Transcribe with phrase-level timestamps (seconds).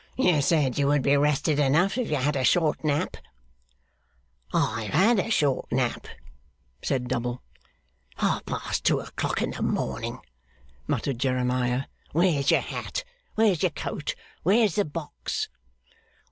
[0.17, 3.17] You said you would be rested enough if you had a short nap.'
[4.51, 6.07] 'I have had a short nap,'
[6.81, 7.43] said Double.
[8.15, 10.17] 'Half past two o'clock in the morning,'
[10.87, 11.83] muttered Jeremiah.
[12.13, 13.03] 'Where's your hat?
[13.35, 14.15] Where's your coat?
[14.41, 15.49] Where's the box?